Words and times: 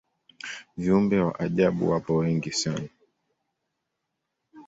viumbe 0.77 1.19
wa 1.19 1.39
ajabu 1.39 1.89
wapo 1.89 2.15
wengi 2.17 2.51
sana 2.51 2.89